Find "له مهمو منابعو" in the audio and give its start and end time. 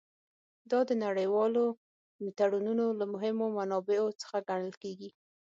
2.99-4.17